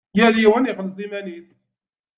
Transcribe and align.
Yal 0.17 0.35
yiwen 0.41 0.69
ixelleṣ 0.71 0.97
iman-is. 1.05 1.49